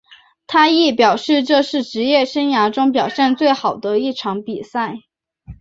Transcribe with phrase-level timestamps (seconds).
[0.47, 4.95] 他亦表示这是职业生涯中表现最好的一场比赛。